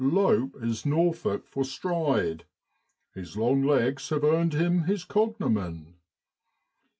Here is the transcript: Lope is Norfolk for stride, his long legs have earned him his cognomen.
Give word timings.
Lope 0.03 0.55
is 0.63 0.83
Norfolk 0.83 1.45
for 1.45 1.63
stride, 1.63 2.45
his 3.13 3.37
long 3.37 3.63
legs 3.63 4.09
have 4.09 4.23
earned 4.23 4.53
him 4.55 4.85
his 4.85 5.03
cognomen. 5.03 5.93